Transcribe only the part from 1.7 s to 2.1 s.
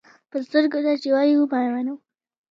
منم.